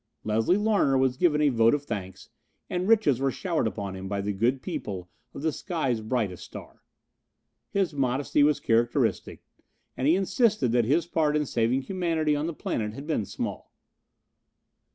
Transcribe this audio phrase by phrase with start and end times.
[0.23, 2.29] Leslie Larner was given a vote of thanks,
[2.71, 6.81] and riches were showered upon him by the good people of the sky's brightest star.
[7.69, 9.43] His modesty was characteristic,
[9.95, 13.73] and he insisted that his part in saving humanity on the planet had been small.